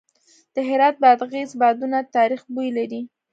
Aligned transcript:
د 0.55 0.57
هرات 0.69 0.95
بادغیس 1.03 1.51
بادونه 1.61 1.97
د 2.03 2.07
تاریخ 2.17 2.41
بوی 2.53 2.69
لري. 2.77 3.01